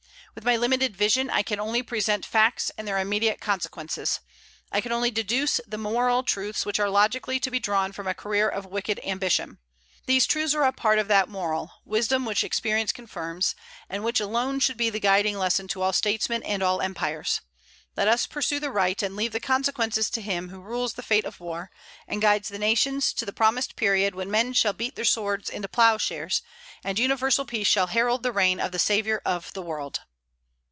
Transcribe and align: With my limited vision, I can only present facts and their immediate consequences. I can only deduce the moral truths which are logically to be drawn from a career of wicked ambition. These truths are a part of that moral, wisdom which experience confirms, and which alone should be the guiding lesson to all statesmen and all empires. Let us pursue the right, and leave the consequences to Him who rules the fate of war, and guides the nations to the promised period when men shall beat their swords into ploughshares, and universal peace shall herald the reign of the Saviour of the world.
With 0.33 0.45
my 0.45 0.55
limited 0.55 0.95
vision, 0.95 1.29
I 1.29 1.43
can 1.43 1.59
only 1.59 1.83
present 1.83 2.25
facts 2.25 2.71
and 2.77 2.87
their 2.87 2.97
immediate 2.99 3.41
consequences. 3.41 4.21
I 4.71 4.79
can 4.79 4.93
only 4.93 5.11
deduce 5.11 5.59
the 5.67 5.77
moral 5.77 6.23
truths 6.23 6.65
which 6.65 6.79
are 6.79 6.89
logically 6.89 7.37
to 7.41 7.51
be 7.51 7.59
drawn 7.59 7.91
from 7.91 8.07
a 8.07 8.13
career 8.13 8.47
of 8.47 8.65
wicked 8.65 9.01
ambition. 9.03 9.57
These 10.05 10.25
truths 10.25 10.53
are 10.55 10.63
a 10.63 10.71
part 10.71 10.99
of 10.99 11.09
that 11.09 11.27
moral, 11.27 11.73
wisdom 11.83 12.23
which 12.23 12.45
experience 12.45 12.93
confirms, 12.93 13.55
and 13.89 14.05
which 14.05 14.21
alone 14.21 14.61
should 14.61 14.77
be 14.77 14.89
the 14.89 15.01
guiding 15.01 15.37
lesson 15.37 15.67
to 15.67 15.81
all 15.81 15.91
statesmen 15.91 16.43
and 16.43 16.63
all 16.63 16.79
empires. 16.81 17.41
Let 17.97 18.07
us 18.07 18.25
pursue 18.25 18.61
the 18.61 18.71
right, 18.71 19.03
and 19.03 19.17
leave 19.17 19.33
the 19.33 19.41
consequences 19.41 20.09
to 20.11 20.21
Him 20.21 20.47
who 20.47 20.61
rules 20.61 20.93
the 20.93 21.03
fate 21.03 21.25
of 21.25 21.41
war, 21.41 21.71
and 22.07 22.21
guides 22.21 22.47
the 22.47 22.57
nations 22.57 23.11
to 23.15 23.25
the 23.25 23.33
promised 23.33 23.75
period 23.75 24.15
when 24.15 24.31
men 24.31 24.53
shall 24.53 24.71
beat 24.71 24.95
their 24.95 25.03
swords 25.03 25.49
into 25.49 25.67
ploughshares, 25.67 26.41
and 26.85 26.97
universal 26.97 27.43
peace 27.43 27.67
shall 27.67 27.87
herald 27.87 28.23
the 28.23 28.31
reign 28.31 28.61
of 28.61 28.71
the 28.71 28.79
Saviour 28.79 29.21
of 29.25 29.51
the 29.51 29.61
world. 29.61 29.99